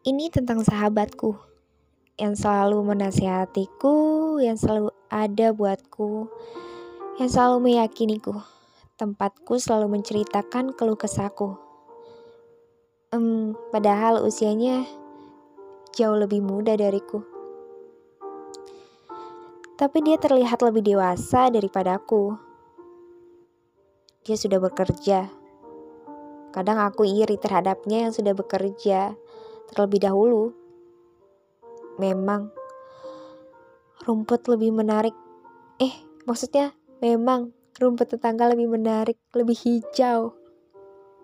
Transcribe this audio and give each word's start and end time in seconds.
Ini 0.00 0.32
tentang 0.32 0.64
sahabatku 0.64 1.36
yang 2.16 2.32
selalu 2.32 2.80
menasihatiku, 2.88 4.40
yang 4.40 4.56
selalu 4.56 4.88
ada 5.12 5.52
buatku, 5.52 6.24
yang 7.20 7.28
selalu 7.28 7.68
meyakiniku. 7.68 8.32
Tempatku 8.96 9.60
selalu 9.60 10.00
menceritakan 10.00 10.72
keluh 10.72 10.96
kesahku. 10.96 11.52
Um, 13.12 13.52
padahal 13.68 14.24
usianya 14.24 14.88
jauh 15.92 16.16
lebih 16.16 16.40
muda 16.40 16.80
dariku. 16.80 17.20
Tapi 19.76 20.00
dia 20.00 20.16
terlihat 20.16 20.64
lebih 20.64 20.96
dewasa 20.96 21.52
daripadaku. 21.52 22.40
Dia 24.24 24.40
sudah 24.40 24.64
bekerja. 24.64 25.28
Kadang 26.56 26.80
aku 26.80 27.04
iri 27.04 27.36
terhadapnya 27.36 28.08
yang 28.08 28.12
sudah 28.16 28.32
bekerja 28.32 29.12
terlebih 29.70 30.02
dahulu. 30.02 30.50
Memang 32.02 32.50
rumput 34.02 34.42
lebih 34.50 34.74
menarik. 34.74 35.14
Eh, 35.78 35.94
maksudnya 36.26 36.74
memang 36.98 37.54
rumput 37.78 38.18
tetangga 38.18 38.50
lebih 38.50 38.66
menarik, 38.66 39.16
lebih 39.32 39.54
hijau. 39.54 40.34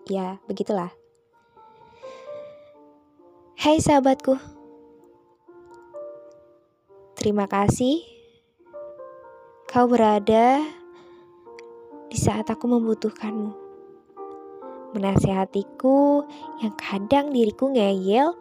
Ya, 0.07 0.39
begitulah. 0.47 0.95
Hai 3.59 3.83
sahabatku. 3.83 4.39
Terima 7.17 7.49
kasih 7.49 7.99
kau 9.67 9.89
berada 9.89 10.63
di 12.07 12.15
saat 12.15 12.47
aku 12.47 12.71
membutuhkanmu 12.71 13.66
menasehatiku 14.97 16.25
yang 16.65 16.73
kadang 16.75 17.29
diriku 17.29 17.69
ngeyel 17.69 18.33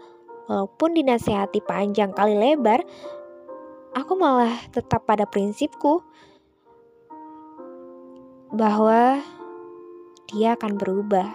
walaupun 0.48 0.96
dinasehati 0.96 1.60
panjang 1.60 2.16
kali 2.16 2.32
lebar 2.32 2.80
aku 3.96 4.12
malah 4.16 4.52
tetap 4.73 5.09
pada 5.09 5.24
prinsipku 5.24 6.04
bahwa 8.52 9.24
dia 10.29 10.52
akan 10.59 10.77
berubah. 10.77 11.29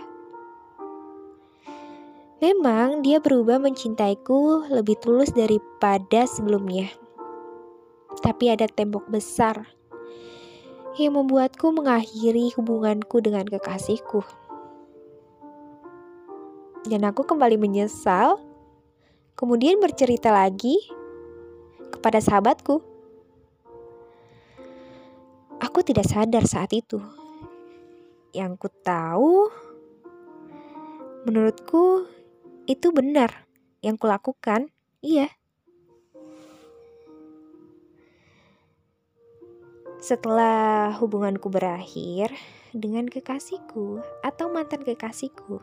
Memang 2.41 3.05
dia 3.05 3.21
berubah 3.21 3.61
mencintaiku 3.61 4.65
lebih 4.69 4.97
tulus 4.97 5.29
daripada 5.29 6.25
sebelumnya. 6.25 6.89
Tapi 8.21 8.49
ada 8.49 8.65
tembok 8.65 9.09
besar 9.09 9.69
yang 10.97 11.15
membuatku 11.15 11.71
mengakhiri 11.71 12.51
hubunganku 12.57 13.21
dengan 13.23 13.45
kekasihku 13.47 14.25
dan 16.81 17.05
aku 17.05 17.21
kembali 17.21 17.61
menyesal, 17.61 18.41
kemudian 19.37 19.77
bercerita 19.77 20.33
lagi 20.33 20.77
kepada 21.93 22.17
sahabatku. 22.17 22.81
Aku 25.61 25.85
tidak 25.85 26.09
sadar 26.09 26.41
saat 26.49 26.73
itu. 26.73 26.97
Yang 28.33 28.65
ku 28.65 28.67
tahu, 28.81 29.53
menurutku 31.29 32.09
itu 32.65 32.89
benar 32.89 33.45
yang 33.85 33.93
kulakukan. 33.93 34.73
Iya. 35.05 35.29
Setelah 40.01 40.97
hubunganku 40.97 41.45
berakhir 41.53 42.33
dengan 42.73 43.05
kekasihku 43.05 44.01
atau 44.25 44.49
mantan 44.49 44.81
kekasihku, 44.81 45.61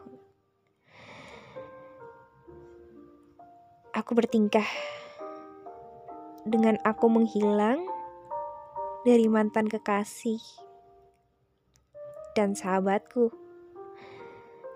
aku 3.99 4.15
bertingkah 4.15 4.63
dengan 6.47 6.79
aku 6.87 7.11
menghilang 7.11 7.83
dari 9.03 9.27
mantan 9.27 9.67
kekasih 9.67 10.39
dan 12.39 12.55
sahabatku. 12.55 13.35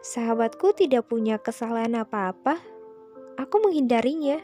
Sahabatku 0.03 0.75
tidak 0.75 1.07
punya 1.07 1.39
kesalahan 1.39 2.03
apa-apa. 2.03 2.59
Aku 3.39 3.63
menghindarinya. 3.63 4.43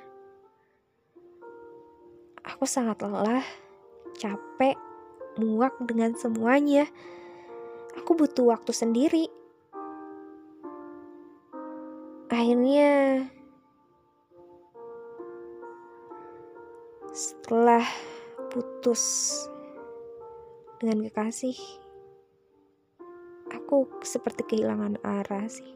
Aku 2.47 2.63
sangat 2.63 3.03
lelah, 3.03 3.43
capek, 4.15 4.79
muak 5.43 5.75
dengan 5.83 6.15
semuanya. 6.15 6.87
Aku 7.99 8.15
butuh 8.15 8.55
waktu 8.55 8.71
sendiri. 8.71 9.27
Akhirnya 12.31 13.27
setelah 17.19 17.83
putus 18.47 19.03
dengan 20.79 21.03
kekasih 21.03 21.59
aku 23.51 23.91
seperti 24.07 24.47
kehilangan 24.47 25.03
arah 25.03 25.51
sih. 25.51 25.67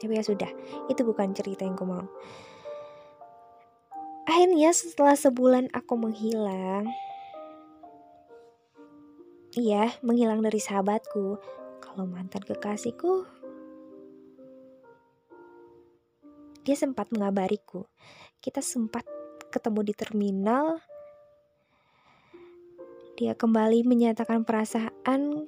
Tapi 0.00 0.16
ya 0.16 0.24
sudah 0.24 0.48
itu 0.88 1.04
bukan 1.04 1.36
cerita 1.36 1.68
yang 1.68 1.76
ku 1.76 1.84
mau. 1.84 2.08
Akhirnya 4.24 4.72
setelah 4.72 5.20
sebulan 5.20 5.68
aku 5.76 6.00
menghilang 6.00 6.88
iya 9.52 9.92
menghilang 10.00 10.40
dari 10.40 10.64
sahabatku 10.64 11.36
kalau 11.84 12.08
mantan 12.08 12.40
kekasihku 12.40 13.28
dia 16.64 16.72
sempat 16.72 17.12
mengabariku. 17.12 17.84
Kita 18.40 18.64
sempat 18.64 19.04
ketemu 19.54 19.80
di 19.86 19.94
terminal, 19.94 20.82
dia 23.14 23.38
kembali 23.38 23.86
menyatakan 23.86 24.42
perasaannya 24.42 25.46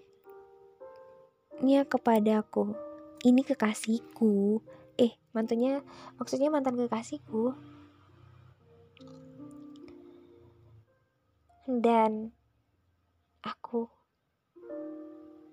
kepadaku. 1.91 2.79
Ini 3.27 3.43
kekasihku. 3.43 4.63
Eh, 4.95 5.19
mantunya 5.35 5.83
maksudnya 6.15 6.47
mantan 6.47 6.79
kekasihku. 6.79 7.59
Dan 11.67 12.31
aku 13.43 13.91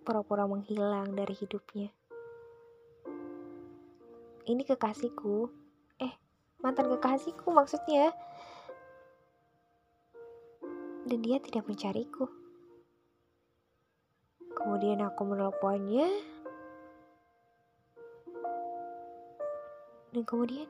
pura-pura 0.05 0.45
menghilang 0.45 1.17
dari 1.17 1.33
hidupnya. 1.33 1.89
Ini 4.45 4.61
kekasihku. 4.69 5.49
Eh, 5.97 6.13
mantan 6.61 6.93
kekasihku 6.93 7.49
maksudnya 7.49 8.13
dan 11.03 11.19
dia 11.19 11.37
tidak 11.43 11.67
mencariku. 11.67 12.31
Kemudian 14.53 15.03
aku 15.03 15.27
menelponnya, 15.27 16.07
dan 20.15 20.23
kemudian 20.23 20.69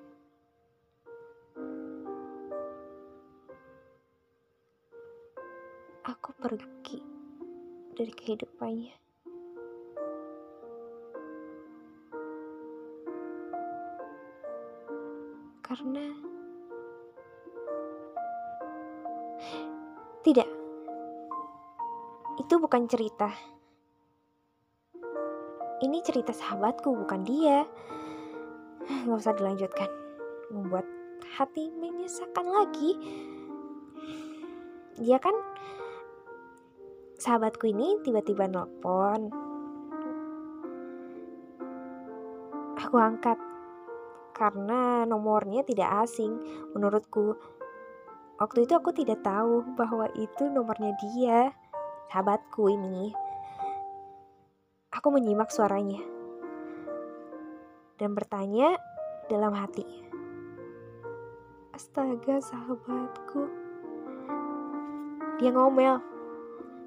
aku 6.02 6.34
pergi 6.42 7.00
dari 7.94 8.14
kehidupannya. 8.18 8.96
Karena 15.62 16.33
Tidak, 20.24 20.48
itu 22.40 22.56
bukan 22.58 22.90
cerita. 22.90 23.30
Ini 25.84 26.00
cerita 26.00 26.32
sahabatku, 26.32 26.96
bukan 26.96 27.22
dia. 27.28 27.68
Gak 29.06 29.20
usah 29.20 29.36
dilanjutkan. 29.36 29.92
Membuat 30.50 30.88
hati 31.36 31.70
menyesakan 31.76 32.48
lagi. 32.50 32.96
Dia 34.98 35.20
kan 35.20 35.36
sahabatku 37.20 37.70
ini 37.70 38.00
tiba-tiba 38.02 38.48
nelpon. 38.48 39.28
Aku 42.80 42.96
angkat 42.96 43.38
karena 44.34 45.06
nomornya 45.06 45.62
tidak 45.68 46.08
asing 46.08 46.34
menurutku 46.74 47.38
Waktu 48.44 48.68
itu 48.68 48.76
aku 48.76 48.92
tidak 48.92 49.24
tahu 49.24 49.64
bahwa 49.80 50.04
itu 50.20 50.52
nomornya 50.52 50.92
dia, 51.00 51.56
sahabatku 52.12 52.68
ini. 52.68 53.16
Aku 54.92 55.16
menyimak 55.16 55.48
suaranya 55.48 56.04
dan 57.96 58.12
bertanya 58.12 58.76
dalam 59.32 59.56
hati. 59.56 59.88
Astaga 61.72 62.44
sahabatku. 62.44 63.48
Dia 65.40 65.56
ngomel. 65.56 66.04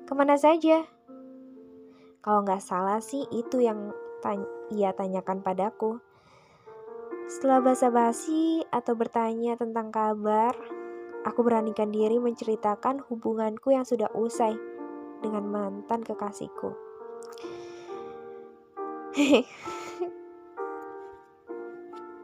Ke 0.05 0.13
mana 0.13 0.37
saja? 0.37 0.85
Kalau 2.21 2.45
nggak 2.45 2.61
salah 2.61 3.01
sih 3.01 3.25
itu 3.33 3.65
yang 3.65 3.97
tanya, 4.21 4.45
ia 4.77 4.93
tanyakan 4.93 5.41
padaku. 5.41 6.05
Setelah 7.33 7.65
basa-basi 7.65 8.61
atau 8.69 8.93
bertanya 8.93 9.57
tentang 9.57 9.89
kabar, 9.89 10.76
aku 11.27 11.43
beranikan 11.43 11.91
diri 11.91 12.23
menceritakan 12.23 13.03
hubunganku 13.11 13.75
yang 13.75 13.83
sudah 13.83 14.07
usai 14.15 14.55
dengan 15.19 15.43
mantan 15.51 16.07
kekasihku. 16.07 16.71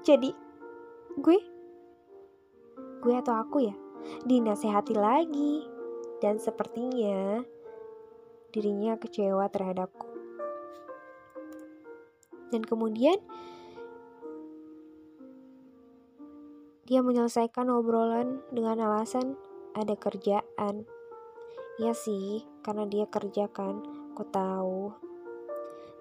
Jadi, 0.07 0.31
gue, 1.19 1.39
gue 3.03 3.15
atau 3.19 3.35
aku 3.35 3.67
ya, 3.67 3.75
dinasehati 4.23 4.95
lagi, 4.95 5.67
dan 6.23 6.39
sepertinya 6.39 7.43
dirinya 8.55 8.95
kecewa 9.01 9.51
terhadapku. 9.51 10.07
Dan 12.53 12.63
kemudian 12.63 13.17
dia 16.83 16.99
menyelesaikan 16.99 17.71
obrolan 17.71 18.43
dengan 18.51 18.83
alasan 18.83 19.39
ada 19.79 19.95
kerjaan. 19.95 20.83
Ya 21.79 21.95
sih, 21.95 22.43
karena 22.67 22.85
dia 22.91 23.07
kerja 23.07 23.47
kan, 23.49 23.81
kok 24.19 24.35
tahu. 24.35 24.93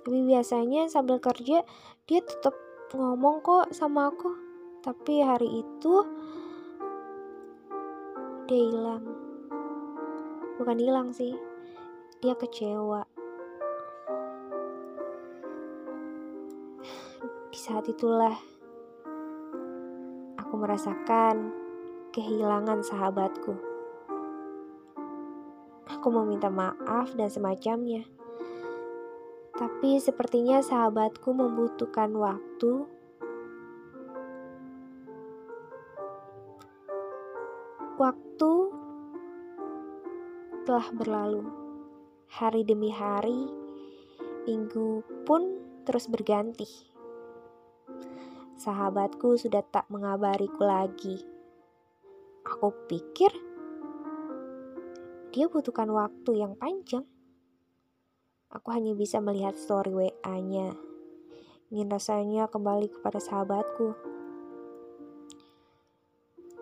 Tapi 0.01 0.19
biasanya 0.25 0.89
sambil 0.89 1.21
kerja 1.21 1.61
dia 2.09 2.19
tetap 2.25 2.57
ngomong 2.91 3.45
kok 3.45 3.69
sama 3.71 4.09
aku. 4.09 4.33
Tapi 4.81 5.21
hari 5.21 5.61
itu 5.61 5.95
dia 8.49 8.63
hilang. 8.65 9.05
Bukan 10.57 10.77
hilang 10.81 11.13
sih, 11.13 11.37
dia 12.19 12.33
kecewa. 12.33 13.05
Di 17.53 17.59
saat 17.61 17.85
itulah 17.85 18.33
aku 20.51 20.67
merasakan 20.67 21.47
kehilangan 22.11 22.83
sahabatku. 22.83 23.55
Aku 25.87 26.11
meminta 26.11 26.51
maaf 26.51 27.15
dan 27.15 27.31
semacamnya. 27.31 28.03
Tapi 29.55 29.95
sepertinya 30.03 30.59
sahabatku 30.59 31.31
membutuhkan 31.31 32.11
waktu 32.19 32.83
Waktu 37.95 38.51
telah 40.67 40.87
berlalu. 40.91 41.47
Hari 42.27 42.67
demi 42.67 42.91
hari, 42.91 43.47
minggu 44.43 44.99
pun 45.23 45.47
terus 45.87 46.11
berganti. 46.11 46.90
Sahabatku 48.61 49.41
sudah 49.41 49.65
tak 49.65 49.89
mengabariku 49.89 50.61
lagi. 50.61 51.17
Aku 52.45 52.69
pikir 52.85 53.33
dia 55.33 55.49
butuhkan 55.49 55.89
waktu 55.89 56.45
yang 56.45 56.53
panjang. 56.53 57.01
Aku 58.53 58.69
hanya 58.69 58.93
bisa 58.93 59.17
melihat 59.17 59.57
story 59.57 59.89
WA-nya. 59.89 60.77
Ingin 61.73 61.89
rasanya 61.89 62.45
kembali 62.53 62.93
kepada 62.93 63.17
sahabatku. 63.17 63.97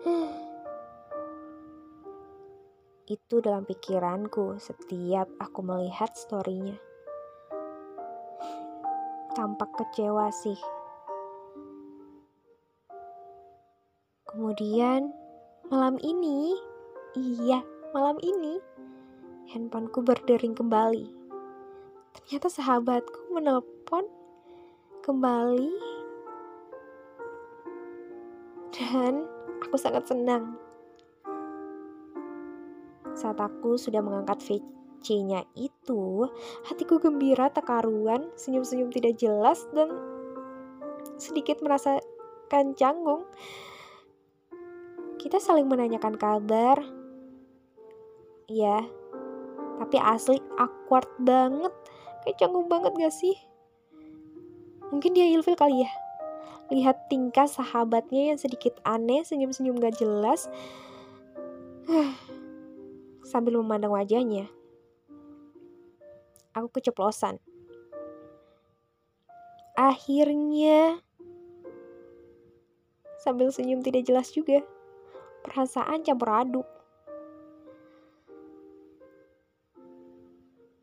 Itu 3.12 3.44
dalam 3.44 3.68
pikiranku 3.68 4.56
setiap 4.56 5.28
aku 5.36 5.60
melihat 5.60 6.16
storynya. 6.16 6.80
Tampak 9.36 9.76
kecewa 9.76 10.32
sih. 10.32 10.79
Kemudian 14.30 15.10
malam 15.66 15.98
ini, 15.98 16.54
iya 17.18 17.66
malam 17.90 18.14
ini, 18.22 18.62
handphoneku 19.50 20.06
berdering 20.06 20.54
kembali. 20.54 21.10
Ternyata 22.14 22.46
sahabatku 22.46 23.34
menelpon 23.34 24.06
kembali 25.02 25.74
dan 28.70 29.26
aku 29.66 29.74
sangat 29.74 30.06
senang 30.06 30.54
saat 33.18 33.36
aku 33.36 33.76
sudah 33.76 34.00
mengangkat 34.00 34.40
VC-nya 34.40 35.44
itu, 35.58 36.24
hatiku 36.64 37.02
gembira 37.02 37.52
tak 37.52 37.68
senyum-senyum 38.38 38.88
tidak 38.94 39.18
jelas 39.20 39.66
dan 39.76 39.92
sedikit 41.20 41.60
merasakan 41.60 42.72
canggung. 42.78 43.28
Kita 45.20 45.36
saling 45.36 45.68
menanyakan 45.68 46.16
kabar. 46.16 46.80
Ya, 48.48 48.80
tapi 49.76 50.00
asli 50.00 50.40
awkward 50.56 51.06
banget. 51.20 51.70
Kayak 52.24 52.36
canggung 52.40 52.72
banget 52.72 52.96
gak 52.96 53.12
sih? 53.12 53.36
Mungkin 54.88 55.12
dia 55.12 55.28
ilfil 55.28 55.60
kali 55.60 55.84
ya. 55.84 55.92
Lihat 56.72 57.12
tingkah 57.12 57.44
sahabatnya 57.44 58.32
yang 58.32 58.38
sedikit 58.40 58.80
aneh, 58.82 59.20
senyum-senyum 59.20 59.76
gak 59.76 60.00
jelas 60.00 60.48
sambil 63.28 63.60
memandang 63.60 63.92
wajahnya. 63.92 64.48
Aku 66.56 66.72
keceplosan. 66.72 67.38
Akhirnya, 69.78 70.98
sambil 73.22 73.48
senyum 73.54 73.80
tidak 73.80 74.04
jelas 74.04 74.34
juga, 74.34 74.60
perasaan 75.46 76.04
campur 76.04 76.30
aduk. 76.32 76.68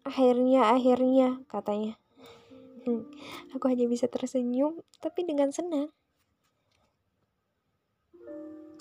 Akhirnya, 0.07 0.71
akhirnya, 0.71 1.43
katanya. 1.51 1.99
Aku 3.53 3.65
hanya 3.67 3.85
bisa 3.91 4.07
tersenyum, 4.07 4.79
tapi 5.03 5.27
dengan 5.27 5.51
senang. 5.51 5.91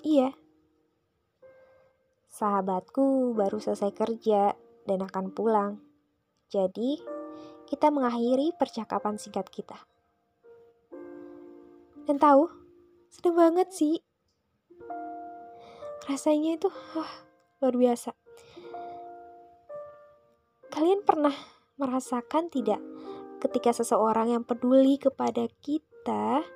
Iya, 0.06 0.30
Sahabatku 2.36 3.32
baru 3.32 3.56
selesai 3.56 3.96
kerja 3.96 4.52
dan 4.84 5.00
akan 5.00 5.32
pulang. 5.32 5.80
Jadi, 6.52 7.00
kita 7.64 7.88
mengakhiri 7.88 8.52
percakapan 8.60 9.16
singkat 9.16 9.48
kita. 9.48 9.80
Dan 12.04 12.20
tahu, 12.20 12.44
sedang 13.08 13.40
banget 13.40 13.72
sih. 13.72 14.05
Rasanya 16.06 16.56
itu 16.56 16.70
wah, 16.94 17.12
luar 17.62 17.74
biasa. 17.74 18.10
Kalian 20.70 21.02
pernah 21.02 21.34
merasakan 21.76 22.48
tidak 22.48 22.82
ketika 23.42 23.74
seseorang 23.74 24.32
yang 24.32 24.42
peduli 24.46 24.96
kepada 24.96 25.50
kita 25.60 26.46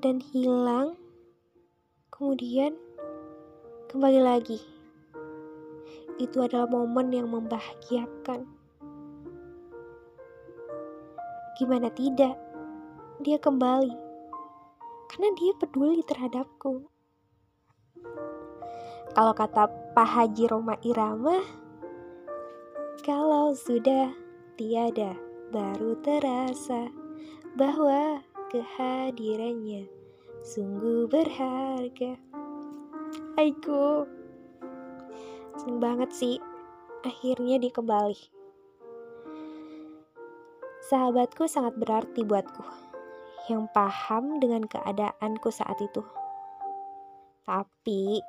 dan 0.00 0.20
hilang, 0.20 0.96
kemudian 2.08 2.76
Kembali 3.88 4.20
lagi, 4.20 4.60
itu 6.20 6.36
adalah 6.44 6.68
momen 6.68 7.08
yang 7.08 7.32
membahagiakan. 7.32 8.44
Gimana 11.56 11.88
tidak, 11.96 12.36
dia 13.24 13.40
kembali 13.40 13.96
karena 15.08 15.28
dia 15.40 15.56
peduli 15.56 16.04
terhadapku. 16.04 16.84
Kalau 19.12 19.34
kata 19.34 19.66
Pak 19.96 20.08
Haji 20.08 20.44
Roma 20.46 20.78
Irama, 20.86 21.42
kalau 23.02 23.56
sudah 23.56 24.14
tiada 24.58 25.16
baru 25.48 25.96
terasa 26.04 26.92
bahwa 27.56 28.20
kehadirannya 28.52 29.88
sungguh 30.44 31.08
berharga. 31.10 32.20
Aiku. 33.38 34.06
Seneng 35.58 35.78
banget 35.82 36.10
sih. 36.14 36.36
Akhirnya 37.02 37.58
dia 37.62 37.72
kembali. 37.72 38.18
Sahabatku 40.88 41.44
sangat 41.46 41.76
berarti 41.76 42.24
buatku. 42.24 42.64
Yang 43.48 43.68
paham 43.72 44.40
dengan 44.40 44.64
keadaanku 44.66 45.48
saat 45.52 45.78
itu. 45.80 46.04
Tapi 47.48 48.20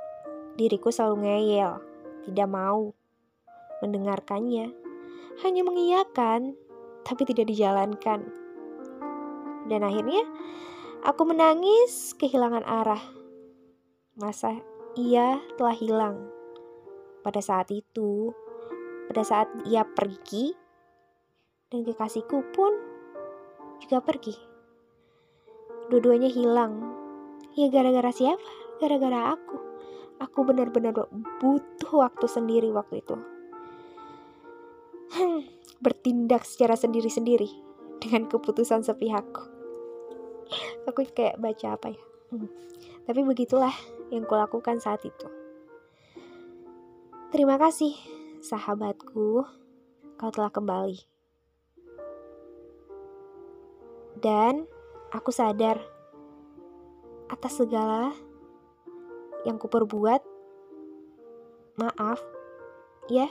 diriku 0.56 0.96
selalu 0.96 1.28
ngeyel, 1.28 1.76
tidak 2.24 2.48
mau 2.48 2.96
mendengarkannya. 3.84 4.72
Hanya 5.44 5.68
mengiyakan, 5.68 6.56
tapi 7.04 7.28
tidak 7.28 7.52
dijalankan. 7.52 8.32
Dan 9.68 9.84
akhirnya 9.84 10.24
aku 11.04 11.28
menangis 11.28 12.16
kehilangan 12.16 12.64
arah. 12.64 13.04
Masa 14.16 14.56
ia 14.96 15.44
telah 15.60 15.76
hilang. 15.76 16.16
Pada 17.20 17.44
saat 17.44 17.68
itu, 17.76 18.32
pada 19.12 19.28
saat 19.28 19.52
ia 19.68 19.84
pergi, 19.84 20.56
dan 21.68 21.84
kekasihku 21.84 22.40
pun 22.56 22.72
juga 23.84 24.00
pergi. 24.00 24.36
dua-duanya 25.90 26.30
hilang. 26.30 26.86
Ya 27.58 27.66
gara-gara 27.74 28.14
siapa? 28.14 28.69
Gara-gara 28.80 29.36
aku. 29.36 29.58
Aku 30.20 30.44
benar-benar 30.44 30.96
butuh 31.40 31.92
waktu 31.96 32.28
sendiri 32.28 32.72
waktu 32.76 33.00
itu. 33.00 33.16
Hmm, 35.16 35.48
bertindak 35.80 36.44
secara 36.44 36.76
sendiri-sendiri 36.76 37.48
dengan 38.04 38.28
keputusan 38.28 38.84
sepihak. 38.84 39.28
Aku 40.88 41.06
kayak 41.16 41.40
baca 41.40 41.76
apa 41.76 41.88
ya? 41.96 42.02
Hmm. 42.32 42.50
Tapi 43.08 43.22
begitulah 43.26 43.74
yang 44.12 44.28
kulakukan 44.28 44.78
saat 44.78 45.02
itu. 45.08 45.28
Terima 47.30 47.62
kasih, 47.62 47.94
sahabatku. 48.42 49.46
Kau 50.20 50.32
telah 50.36 50.52
kembali. 50.52 51.00
Dan 54.20 54.68
aku 55.16 55.32
sadar 55.32 55.80
atas 57.32 57.62
segala 57.62 58.12
yang 59.48 59.62
kuperbuat. 59.62 60.22
Maaf, 61.80 62.20
ya. 63.08 63.28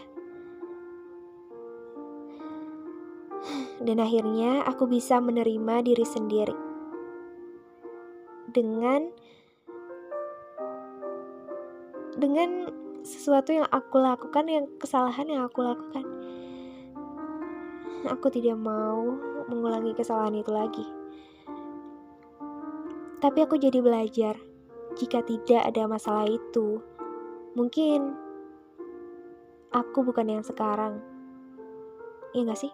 Dan 3.79 4.01
akhirnya 4.03 4.65
aku 4.67 4.89
bisa 4.91 5.21
menerima 5.23 5.85
diri 5.85 6.03
sendiri 6.03 6.57
dengan 8.51 9.13
dengan 12.19 12.73
sesuatu 13.07 13.55
yang 13.55 13.69
aku 13.71 14.03
lakukan, 14.03 14.45
yang 14.51 14.67
kesalahan 14.81 15.31
yang 15.31 15.43
aku 15.47 15.63
lakukan. 15.63 16.05
Aku 18.09 18.27
tidak 18.33 18.59
mau 18.59 19.05
mengulangi 19.47 19.95
kesalahan 19.95 20.41
itu 20.41 20.51
lagi. 20.51 20.87
Tapi 23.19 23.39
aku 23.43 23.59
jadi 23.59 23.79
belajar, 23.83 24.39
jika 24.99 25.23
tidak 25.23 25.63
ada 25.63 25.87
masalah 25.87 26.27
itu, 26.27 26.83
mungkin 27.55 28.19
aku 29.71 30.03
bukan 30.03 30.27
yang 30.27 30.45
sekarang. 30.45 30.99
Iya 32.35 32.51
gak 32.51 32.61
sih? 32.61 32.73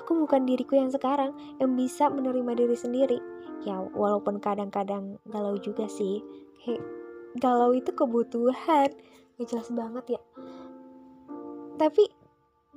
Aku 0.00 0.16
bukan 0.16 0.48
diriku 0.48 0.76
yang 0.76 0.88
sekarang, 0.88 1.36
yang 1.60 1.76
bisa 1.76 2.08
menerima 2.08 2.52
diri 2.56 2.76
sendiri. 2.76 3.18
Ya, 3.64 3.80
walaupun 3.80 4.40
kadang-kadang 4.40 5.20
galau 5.28 5.56
juga 5.60 5.88
sih. 5.88 6.24
Kayak 6.64 6.84
galau 7.40 7.76
itu 7.76 7.92
kebutuhan. 7.92 8.88
Gak 9.36 9.46
jelas 9.52 9.68
banget 9.72 10.16
ya. 10.16 10.20
Tapi 11.76 12.08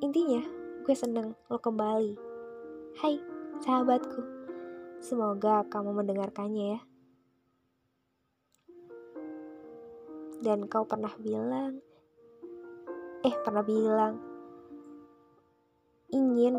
intinya, 0.03 0.43
gue 0.83 0.95
seneng 0.95 1.35
lo 1.47 1.59
kembali. 1.59 2.19
Hai, 2.99 3.15
sahabatku. 3.63 4.21
Semoga 4.99 5.63
kamu 5.71 6.03
mendengarkannya 6.03 6.65
ya. 6.75 6.79
Dan 10.39 10.71
kau 10.71 10.87
pernah 10.87 11.11
bilang, 11.19 11.83
eh 13.27 13.35
pernah 13.43 13.59
bilang, 13.59 14.15
ingin 16.15 16.55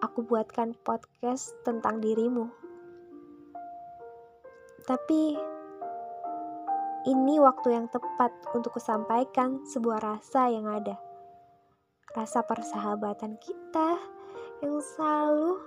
aku 0.00 0.22
buatkan 0.24 0.78
podcast 0.80 1.52
tentang 1.66 1.98
dirimu. 1.98 2.46
Tapi 4.86 5.36
ini 7.10 7.34
waktu 7.42 7.74
yang 7.74 7.86
tepat 7.90 8.32
untuk 8.54 8.78
kusampaikan 8.78 9.66
sebuah 9.66 9.98
rasa 9.98 10.48
yang 10.48 10.70
ada. 10.70 10.96
Rasa 12.10 12.42
persahabatan 12.42 13.38
kita 13.38 13.98
yang 14.62 14.78
selalu 14.78 15.58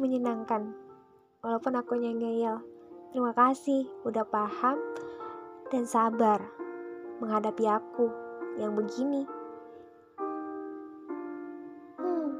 menyenangkan. 0.00 0.72
Walaupun 1.44 1.72
aku 1.76 2.00
ngeyel. 2.00 2.69
Terima 3.10 3.34
kasih 3.34 3.90
udah 4.06 4.22
paham 4.22 4.78
dan 5.74 5.82
sabar 5.82 6.38
menghadapi 7.18 7.66
aku 7.66 8.06
yang 8.54 8.78
begini. 8.78 9.26
Hmm. 11.98 12.30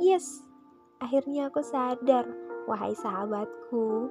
Yes, 0.00 0.40
akhirnya 1.04 1.52
aku 1.52 1.60
sadar, 1.60 2.24
wahai 2.64 2.96
sahabatku. 2.96 4.08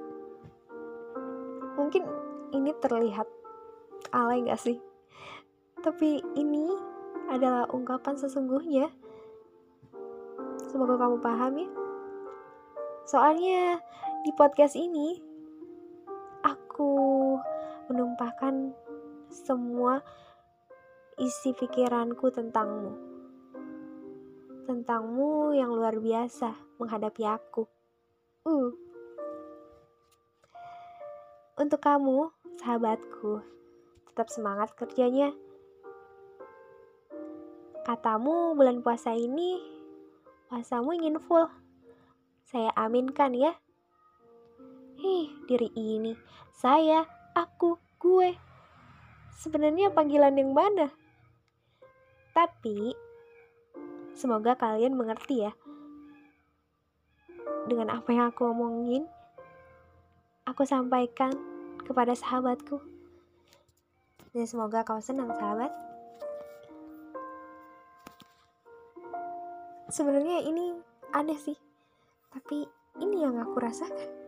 Mungkin 1.74 2.06
ini 2.54 2.70
terlihat 2.78 3.26
alay 4.14 4.46
gak 4.46 4.62
sih? 4.62 4.78
Tapi 5.82 6.22
ini 6.38 6.70
adalah 7.26 7.66
ungkapan 7.74 8.14
sesungguhnya. 8.14 8.94
Semoga 10.70 11.02
kamu 11.02 11.18
paham 11.18 11.52
ya. 11.58 11.68
Soalnya 13.10 13.82
di 14.22 14.30
podcast 14.38 14.78
ini 14.78 15.31
aku 16.72 17.36
menumpahkan 17.92 18.72
semua 19.28 20.00
isi 21.20 21.52
pikiranku 21.52 22.32
tentangmu. 22.32 22.96
Tentangmu 24.64 25.52
yang 25.52 25.68
luar 25.68 26.00
biasa 26.00 26.56
menghadapi 26.80 27.28
aku. 27.28 27.68
Uh. 28.48 28.72
Untuk 31.60 31.84
kamu, 31.84 32.32
sahabatku, 32.64 33.44
tetap 34.08 34.32
semangat 34.32 34.72
kerjanya. 34.72 35.28
Katamu 37.84 38.56
bulan 38.56 38.80
puasa 38.80 39.12
ini 39.12 39.60
puasamu 40.48 40.96
ingin 40.96 41.20
full. 41.20 41.52
Saya 42.48 42.72
aminkan 42.80 43.36
ya. 43.36 43.60
Ih, 45.02 45.34
diri 45.50 45.66
ini, 45.74 46.14
saya, 46.54 47.02
aku, 47.34 47.74
gue. 47.98 48.38
Sebenarnya 49.34 49.90
panggilan 49.90 50.38
yang 50.38 50.54
mana? 50.54 50.94
Tapi 52.30 52.94
semoga 54.14 54.54
kalian 54.54 54.94
mengerti 54.94 55.42
ya. 55.42 55.52
Dengan 57.66 57.98
apa 57.98 58.14
yang 58.14 58.30
aku 58.30 58.54
omongin, 58.54 59.10
aku 60.46 60.62
sampaikan 60.62 61.34
kepada 61.82 62.14
sahabatku. 62.14 62.78
Dan 64.30 64.46
semoga 64.46 64.86
kau 64.86 65.02
senang, 65.02 65.34
sahabat. 65.34 65.82
sebenarnya 69.92 70.40
ini 70.48 70.72
aneh 71.12 71.36
sih 71.36 71.58
tapi 72.32 72.64
ini 72.96 73.20
yang 73.20 73.36
aku 73.36 73.60
rasakan 73.60 74.21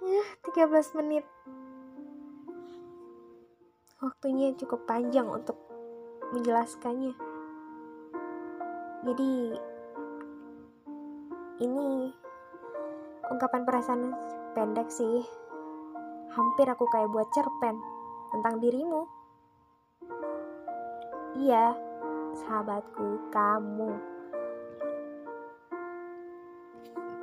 ya 0.00 0.24
13 0.48 0.96
menit. 1.00 1.24
Waktunya 4.00 4.56
cukup 4.56 4.88
panjang 4.88 5.28
untuk 5.28 5.60
menjelaskannya. 6.32 7.12
Jadi 9.04 9.32
ini 11.60 12.08
ungkapan 13.28 13.68
perasaan 13.68 14.16
pendek 14.56 14.88
sih. 14.88 15.20
Hampir 16.32 16.64
aku 16.70 16.88
kayak 16.88 17.12
buat 17.12 17.28
cerpen 17.36 17.76
tentang 18.32 18.62
dirimu. 18.62 19.04
Iya 21.36 21.76
sahabatku, 22.40 23.30
kamu. 23.34 23.90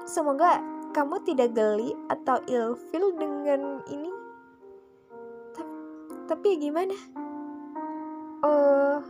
Semoga 0.07 0.76
kamu 0.91 1.15
tidak 1.27 1.55
geli 1.55 1.95
atau 2.11 2.39
ilfil 2.47 3.15
dengan 3.15 3.81
ini. 3.89 4.11
Tapi, 5.55 5.73
tapi 6.27 6.49
gimana? 6.61 6.95
Oh, 8.45 9.01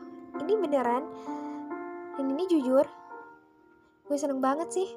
ini 0.41 0.53
beneran. 0.55 1.03
Dan 2.17 2.33
ini 2.33 2.49
jujur. 2.49 2.85
Gue 4.07 4.17
seneng 4.17 4.39
banget 4.39 4.71
sih. 4.71 4.89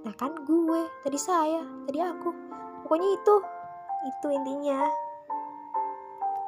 Nah 0.00 0.14
kan 0.16 0.32
gue, 0.42 0.82
tadi 1.04 1.18
saya, 1.20 1.60
tadi 1.86 2.00
aku. 2.00 2.30
Pokoknya 2.84 3.08
itu. 3.14 3.36
Itu 4.08 4.26
intinya. 4.32 4.80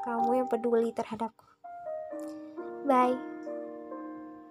Kamu 0.02 0.34
yang 0.34 0.48
peduli 0.48 0.90
terhadapku. 0.90 1.44
Bye. 2.88 3.14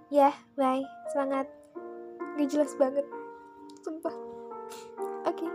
Ya, 0.08 0.32
bye. 0.56 0.86
Semangat. 1.12 1.50
Gak 2.39 2.48
jelas 2.48 2.72
banget. 2.80 3.03
Sumpah. 3.84 4.31
Oke. 5.32 5.48
Okay. 5.48 5.52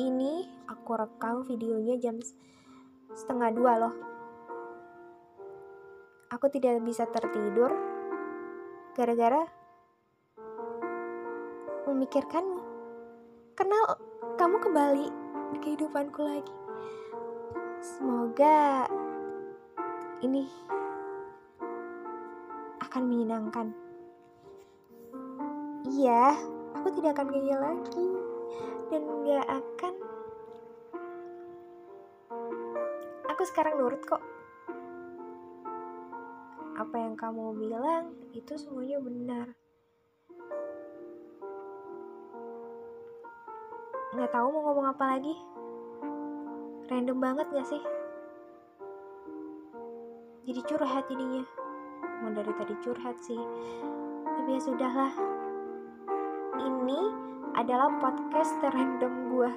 Ini 0.00 0.48
aku 0.64 0.96
rekam 0.96 1.44
videonya 1.44 2.00
jam 2.00 2.16
setengah 3.12 3.52
dua 3.52 3.72
loh. 3.76 3.94
Aku 6.32 6.48
tidak 6.48 6.80
bisa 6.88 7.04
tertidur 7.04 7.68
gara-gara 8.96 9.44
memikirkanmu. 11.84 12.64
Karena 13.52 13.84
kamu 14.40 14.56
kembali 14.56 15.06
kehidupanku 15.60 16.24
lagi. 16.24 16.54
Semoga 17.84 18.88
ini 20.24 20.48
akan 22.80 23.02
menyenangkan. 23.04 23.87
Iya, 25.88 26.36
aku 26.76 26.92
tidak 27.00 27.16
akan 27.16 27.32
gaya 27.32 27.56
lagi 27.56 28.08
dan 28.92 29.08
gak 29.24 29.48
akan. 29.48 29.94
Aku 33.32 33.42
sekarang 33.48 33.80
nurut 33.80 34.04
kok. 34.04 34.20
Apa 36.76 36.92
yang 36.92 37.16
kamu 37.16 37.56
bilang 37.56 38.12
itu 38.36 38.52
semuanya 38.60 39.00
benar. 39.00 39.46
Nggak 44.12 44.28
tahu 44.28 44.46
mau 44.52 44.62
ngomong 44.68 44.92
apa 44.92 45.04
lagi. 45.16 45.34
Random 46.92 47.16
banget 47.16 47.48
gak 47.48 47.64
sih? 47.64 47.80
Jadi 50.44 50.60
curhat 50.68 51.08
ininya. 51.08 51.48
Mau 52.20 52.36
dari 52.36 52.52
tadi 52.60 52.76
curhat 52.84 53.16
sih. 53.24 53.40
Tapi 54.36 54.52
ya 54.52 54.60
sudahlah. 54.60 55.47
Ini 56.58 57.00
adalah 57.54 57.90
podcast 58.02 58.52
terrandom 58.60 59.32
gue. 59.32 59.50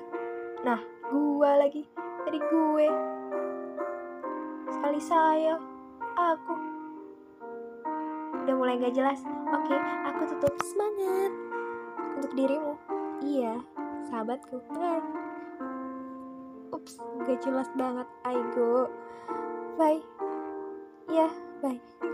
Nah, 0.62 0.80
gue 1.10 1.52
lagi. 1.58 1.84
Tadi 1.98 2.40
gue. 2.40 2.88
Sekali 4.70 5.02
saya. 5.02 5.58
Aku. 6.16 6.54
Udah 8.46 8.56
mulai 8.58 8.78
gak 8.78 8.94
jelas. 8.94 9.22
Oke, 9.52 9.76
aku 10.06 10.22
tutup 10.32 10.54
semangat. 10.64 11.32
Untuk 12.18 12.32
dirimu. 12.38 12.74
Iya, 13.22 13.62
sahabatku. 14.10 14.62
Bye 14.74 15.22
ups 16.82 16.98
gak 17.28 17.40
jelas 17.46 17.70
banget 17.78 18.08
I 18.26 18.36
go 18.58 18.90
bye 19.78 20.02
ya 21.12 21.30
yeah, 21.30 21.32
bye 21.62 22.11